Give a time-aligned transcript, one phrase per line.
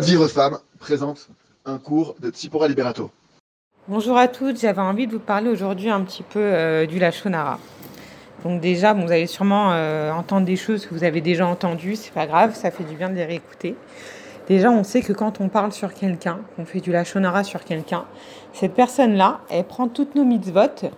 [0.00, 1.28] Vivre femme présente
[1.64, 3.10] un cours de Tsipora Liberato.
[3.86, 7.60] Bonjour à toutes, j'avais envie de vous parler aujourd'hui un petit peu euh, du Lachonara.
[8.42, 12.12] Donc déjà, vous allez sûrement euh, entendre des choses que vous avez déjà entendues, c'est
[12.12, 13.76] pas grave, ça fait du bien de les réécouter.
[14.48, 18.04] Déjà, on sait que quand on parle sur quelqu'un, qu'on fait du Lachonara sur quelqu'un,
[18.52, 20.90] cette personne-là, elle prend toutes nos mitzvot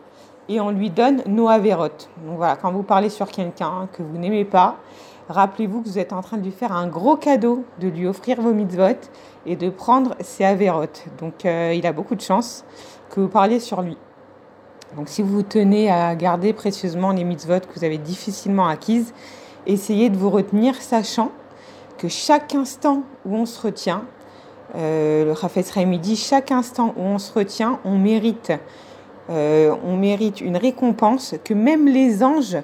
[0.48, 2.08] et on lui donne nos avérotes.
[2.24, 4.76] Donc voilà, quand vous parlez sur quelqu'un que vous n'aimez pas,
[5.28, 8.40] rappelez-vous que vous êtes en train de lui faire un gros cadeau, de lui offrir
[8.40, 9.00] vos mitzvot
[9.44, 11.04] et de prendre ses avérotes.
[11.18, 12.64] Donc euh, il a beaucoup de chance
[13.10, 13.96] que vous parliez sur lui.
[14.96, 19.12] Donc si vous tenez à garder précieusement les mitzvot que vous avez difficilement acquises,
[19.66, 21.32] essayez de vous retenir, sachant
[21.98, 24.04] que chaque instant où on se retient,
[24.74, 28.52] euh, le Rafet Raimi dit, chaque instant où on se retient, on mérite,
[29.30, 32.58] euh, on mérite une récompense que même les anges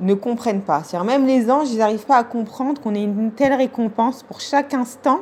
[0.00, 0.82] ne comprennent pas.
[0.82, 4.40] C'est-à-dire même les anges, ils n'arrivent pas à comprendre qu'on ait une telle récompense pour
[4.40, 5.20] chaque instant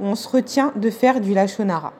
[0.00, 1.92] où on se retient de faire du lachonara.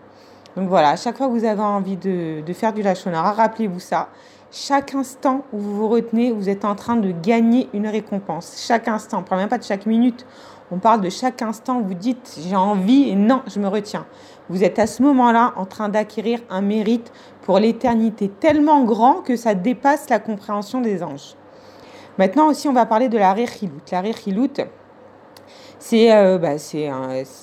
[0.57, 3.81] Donc voilà, à chaque fois que vous avez envie de, de faire du lachonara, rappelez-vous
[3.81, 4.09] ça.
[4.57, 8.65] Chaque instant où vous vous retenez, vous êtes en train de gagner une récompense.
[8.65, 10.25] Chaque instant, on ne parle même pas de chaque minute.
[10.71, 14.07] On parle de chaque instant où vous dites j'ai envie et non, je me retiens.
[14.49, 17.11] Vous êtes à ce moment-là en train d'acquérir un mérite
[17.43, 21.35] pour l'éternité tellement grand que ça dépasse la compréhension des anges.
[22.17, 23.73] Maintenant aussi, on va parler de la Rechilut.
[23.91, 24.53] La Rechilut,
[25.81, 26.55] c'est euh, bah,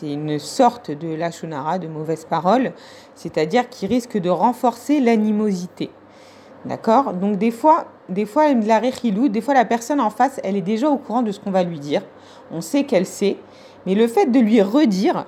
[0.01, 2.71] une sorte de lachonara, de mauvaise parole,
[3.15, 5.89] c'est-à-dire qui risque de renforcer l'animosité.
[6.65, 7.13] D'accord?
[7.13, 10.61] Donc des fois, des fois, la Rechilut, des fois la personne en face, elle est
[10.61, 12.03] déjà au courant de ce qu'on va lui dire.
[12.51, 13.37] On sait qu'elle sait,
[13.85, 15.25] mais le fait de lui redire,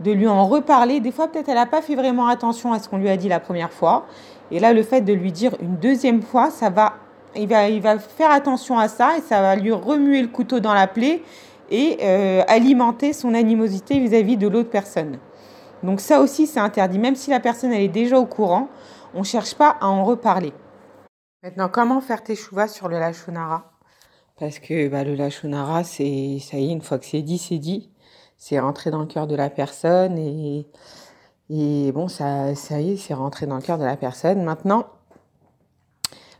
[0.00, 2.88] de lui en reparler, des fois peut-être elle n'a pas fait vraiment attention à ce
[2.88, 4.06] qu'on lui a dit la première fois.
[4.50, 6.94] Et là, le fait de lui dire une deuxième fois, ça va
[7.36, 10.86] il va, faire attention à ça et ça va lui remuer le couteau dans la
[10.86, 11.22] plaie
[11.70, 15.18] et euh, alimenter son animosité vis-à-vis de l'autre personne.
[15.82, 16.98] Donc ça aussi, c'est interdit.
[16.98, 18.68] Même si la personne elle est déjà au courant,
[19.14, 20.52] on ne cherche pas à en reparler.
[21.44, 23.70] Maintenant, comment faire tes chouvas sur le lachonara?
[24.40, 27.58] Parce que bah, le lachonara, c'est ça y est, une fois que c'est dit, c'est
[27.58, 27.90] dit.
[28.38, 30.66] C'est rentré dans le cœur de la personne et,
[31.50, 34.42] et bon, ça, ça y est, c'est rentré dans le cœur de la personne.
[34.42, 34.86] Maintenant,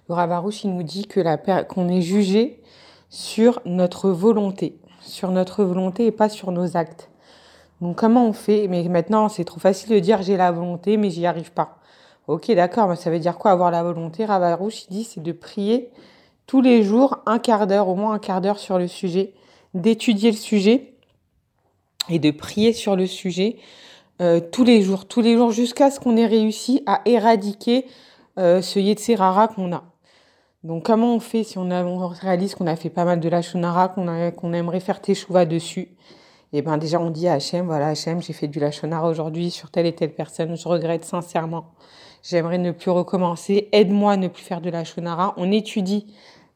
[0.08, 2.62] le Ravarouche, il nous dit que la qu'on est jugé
[3.10, 7.10] sur notre volonté, sur notre volonté et pas sur nos actes.
[7.82, 8.68] Donc comment on fait?
[8.68, 11.76] Mais maintenant, c'est trop facile de dire j'ai la volonté, mais j'y arrive pas.
[12.26, 14.24] Ok, d'accord, mais ça veut dire quoi avoir la volonté?
[14.24, 15.90] Ravarouche, il dit, c'est de prier
[16.46, 19.34] tous les jours un quart d'heure, au moins un quart d'heure sur le sujet,
[19.74, 20.94] d'étudier le sujet
[22.08, 23.56] et de prier sur le sujet
[24.22, 27.86] euh, tous les jours, tous les jours, jusqu'à ce qu'on ait réussi à éradiquer
[28.38, 29.84] euh, ce Yetzirara qu'on a.
[30.62, 33.88] Donc comment on fait si on, réalise qu'on a fait pas mal de la shonara,
[33.88, 35.88] qu'on aimerait faire teshuva dessus?
[36.54, 39.70] Eh ben déjà on dit à Hachem, voilà Hachem, j'ai fait du lachonara aujourd'hui sur
[39.70, 41.74] telle et telle personne, je regrette sincèrement.
[42.24, 45.34] J'aimerais ne plus recommencer, aide-moi à ne plus faire de la shonara.
[45.36, 46.06] On étudie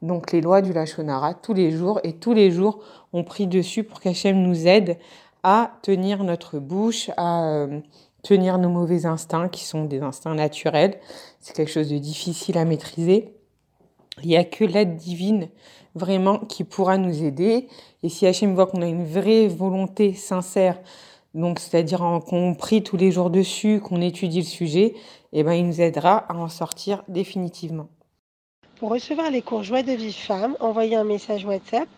[0.00, 2.80] donc les lois du lachonara tous les jours et tous les jours
[3.12, 4.96] on prie dessus pour qu'Hachem nous aide
[5.42, 7.80] à tenir notre bouche, à euh,
[8.22, 10.98] tenir nos mauvais instincts qui sont des instincts naturels.
[11.40, 13.34] C'est quelque chose de difficile à maîtriser.
[14.22, 15.48] Il n'y a que l'aide divine
[15.94, 17.68] vraiment qui pourra nous aider.
[18.02, 20.80] Et si Hachem voit qu'on a une vraie volonté sincère,
[21.38, 24.94] donc c'est-à-dire qu'on prie tous les jours dessus, qu'on étudie le sujet,
[25.32, 27.88] eh ben, il nous aidera à en sortir définitivement.
[28.78, 31.88] Pour recevoir les cours Joie de vie femme, envoyez un message WhatsApp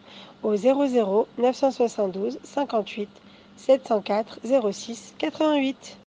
[0.43, 3.09] au 00 972 58
[3.57, 4.41] 704
[4.73, 5.99] 06 88.